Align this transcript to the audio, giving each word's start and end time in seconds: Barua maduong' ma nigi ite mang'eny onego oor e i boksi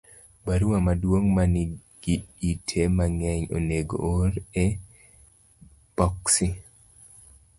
Barua 0.45 0.77
maduong' 0.87 1.29
ma 1.35 1.43
nigi 1.53 2.15
ite 2.51 2.81
mang'eny 2.97 3.43
onego 3.55 3.95
oor 4.09 4.33
e 4.63 4.65
i 4.75 4.79
boksi 5.95 6.47